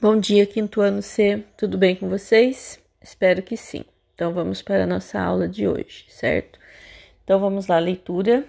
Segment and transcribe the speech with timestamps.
[0.00, 1.42] Bom dia, quinto ano C.
[1.56, 2.78] Tudo bem com vocês?
[3.02, 3.84] Espero que sim.
[4.14, 6.56] Então vamos para a nossa aula de hoje, certo?
[7.24, 8.46] Então vamos lá, leitura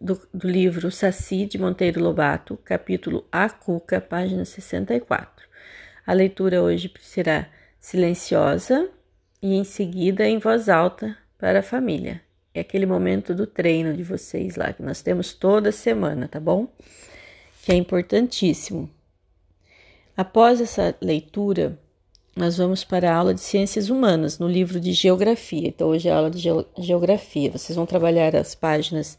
[0.00, 5.44] do, do livro Saci de Monteiro Lobato, capítulo A Cuca, página 64.
[6.06, 7.48] A leitura hoje será
[7.80, 8.88] silenciosa
[9.42, 12.22] e em seguida em voz alta para a família.
[12.54, 16.72] É aquele momento do treino de vocês lá que nós temos toda semana, tá bom?
[17.64, 18.88] Que é importantíssimo
[20.16, 21.76] Após essa leitura,
[22.36, 25.66] nós vamos para a aula de Ciências Humanas, no livro de Geografia.
[25.66, 26.38] Então, hoje é a aula de
[26.78, 27.50] Geografia.
[27.50, 29.18] Vocês vão trabalhar as páginas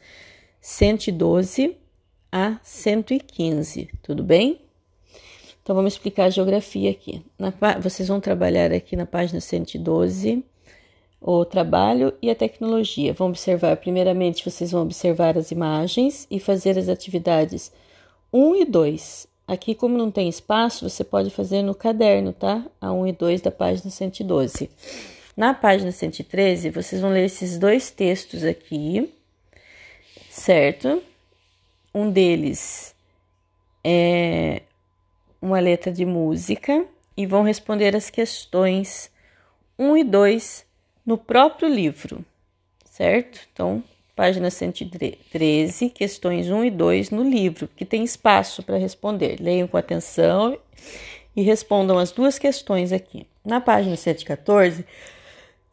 [0.61, 1.75] 112
[2.31, 4.61] a 115, tudo bem?
[5.61, 7.25] Então, vamos explicar a geografia aqui.
[7.37, 7.51] Na,
[7.81, 10.45] vocês vão trabalhar aqui na página 112
[11.19, 13.11] o trabalho e a tecnologia.
[13.11, 17.71] Vão observar, primeiramente, vocês vão observar as imagens e fazer as atividades
[18.31, 22.65] 1 e 2 Aqui, como não tem espaço, você pode fazer no caderno, tá?
[22.81, 24.71] A 1 e 2 da página 112.
[25.37, 29.13] Na página 113, vocês vão ler esses dois textos aqui,
[30.29, 31.03] certo?
[31.93, 32.95] Um deles
[33.83, 34.63] é
[35.39, 36.85] uma letra de música
[37.15, 39.11] e vão responder as questões
[39.77, 40.65] 1 e 2
[41.05, 42.25] no próprio livro,
[42.83, 43.47] certo?
[43.53, 43.83] Então,
[44.15, 49.37] página 113, questões 1 e 2 no livro, que tem espaço para responder.
[49.41, 50.57] Leiam com atenção
[51.35, 53.27] e respondam as duas questões aqui.
[53.43, 54.85] Na página 114,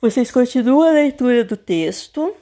[0.00, 2.34] vocês continuam a leitura do texto,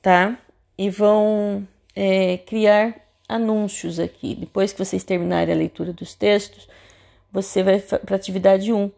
[0.00, 0.38] tá?
[0.78, 2.94] E vão é, criar
[3.28, 4.36] anúncios aqui.
[4.36, 6.68] Depois que vocês terminarem a leitura dos textos,
[7.32, 8.90] você vai para a atividade 1,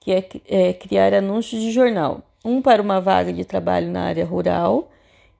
[0.00, 2.22] que é, é criar anúncios de jornal.
[2.44, 4.90] Um para uma vaga de trabalho na área rural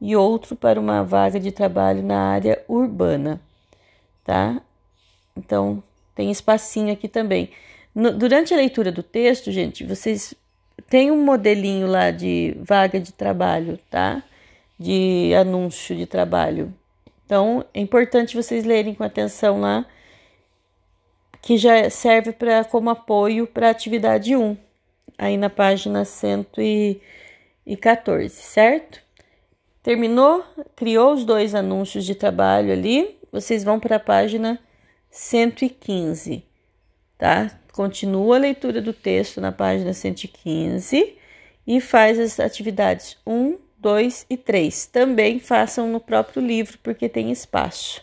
[0.01, 3.41] e outro para uma vaga de trabalho na área urbana,
[4.25, 4.61] tá?
[5.37, 5.83] Então,
[6.15, 7.51] tem espacinho aqui também.
[7.95, 10.35] No, durante a leitura do texto, gente, vocês
[10.89, 14.23] têm um modelinho lá de vaga de trabalho, tá?
[14.79, 16.73] De anúncio de trabalho.
[17.27, 19.85] Então, é importante vocês lerem com atenção lá,
[21.43, 24.57] que já serve para como apoio para a atividade 1,
[25.17, 29.08] aí na página 114, certo?
[29.89, 30.45] Terminou,
[30.77, 34.61] criou os dois anúncios de trabalho ali, vocês vão para a página
[35.11, 36.45] 115,
[37.17, 37.59] tá?
[37.73, 41.17] Continua a leitura do texto na página 115
[41.67, 44.85] e faz as atividades 1, 2 e 3.
[44.89, 48.03] Também façam no próprio livro, porque tem espaço,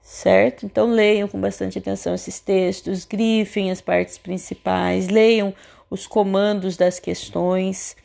[0.00, 0.64] certo?
[0.64, 5.52] Então leiam com bastante atenção esses textos, grifem as partes principais, leiam
[5.90, 7.96] os comandos das questões,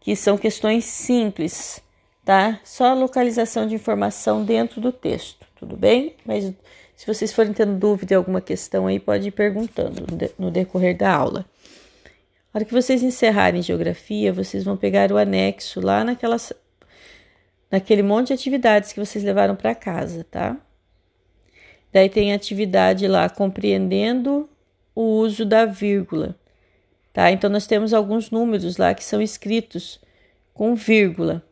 [0.00, 1.80] que são questões simples
[2.24, 2.60] tá?
[2.64, 6.14] Só a localização de informação dentro do texto, tudo bem?
[6.24, 6.52] Mas
[6.94, 10.06] se vocês forem tendo dúvida em alguma questão aí, pode ir perguntando
[10.38, 11.44] no decorrer da aula.
[12.52, 16.52] Na hora que vocês encerrarem geografia, vocês vão pegar o anexo lá naquelas,
[17.70, 20.56] naquele monte de atividades que vocês levaram para casa, tá?
[21.92, 24.48] Daí tem atividade lá compreendendo
[24.94, 26.36] o uso da vírgula,
[27.12, 27.30] tá?
[27.32, 29.98] Então nós temos alguns números lá que são escritos
[30.54, 31.42] com vírgula.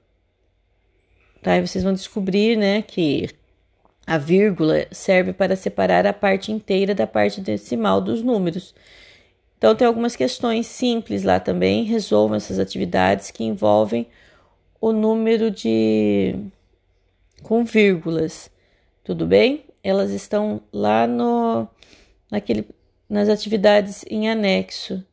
[1.43, 1.57] Tá?
[1.57, 3.29] E vocês vão descobrir, né, que
[4.07, 8.75] a vírgula serve para separar a parte inteira da parte decimal dos números.
[9.57, 11.85] Então, tem algumas questões simples lá também.
[11.85, 14.07] Resolvam essas atividades que envolvem
[14.81, 16.35] o número de.
[17.43, 18.51] com vírgulas.
[19.05, 19.65] Tudo bem?
[19.83, 21.69] Elas estão lá no.
[22.31, 22.67] naquele,
[23.09, 25.05] nas atividades em anexo.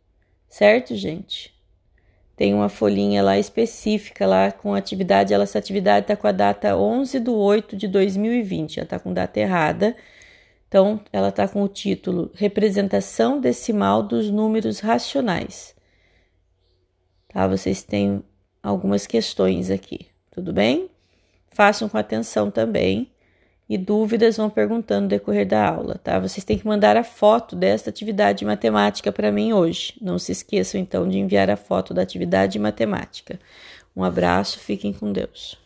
[0.48, 1.54] Certo, gente?
[2.38, 6.78] Tem uma folhinha lá específica lá com atividade, ela, essa atividade está com a data
[6.78, 9.96] 11 de 8 de 2020, ela está com data errada.
[10.68, 15.76] Então, ela está com o título Representação Decimal dos Números Racionais.
[17.30, 17.48] Tá?
[17.48, 18.24] Vocês têm
[18.62, 20.92] algumas questões aqui, tudo bem?
[21.50, 23.10] Façam com atenção também
[23.70, 26.20] e dúvidas vão perguntando no decorrer da aula, tá?
[26.20, 29.94] Vocês têm que mandar a foto desta atividade de matemática para mim hoje.
[30.02, 33.40] Não se esqueçam então de enviar a foto da atividade de matemática.
[33.96, 35.58] Um abraço, fiquem com Deus.